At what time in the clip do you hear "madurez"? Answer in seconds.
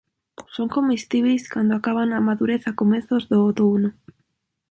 2.27-2.61